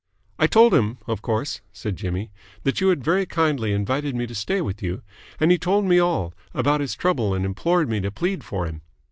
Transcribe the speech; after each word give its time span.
"I 0.39 0.47
told 0.47 0.73
him, 0.73 0.97
of 1.05 1.21
course," 1.21 1.61
said 1.71 1.95
Jimmy, 1.95 2.31
"that 2.63 2.81
you 2.81 2.87
had 2.87 3.03
very 3.03 3.27
kindly 3.27 3.71
invited 3.71 4.15
me 4.15 4.25
to 4.25 4.33
stay 4.33 4.59
with 4.59 4.81
you, 4.81 5.03
and 5.39 5.51
he 5.51 5.59
told 5.59 5.85
me 5.85 5.99
all, 5.99 6.33
about 6.55 6.81
his 6.81 6.95
trouble 6.95 7.35
and 7.35 7.45
implored 7.45 7.87
me 7.87 7.99
to 8.01 8.09
plead 8.09 8.43
for 8.43 8.65
him. 8.65 8.81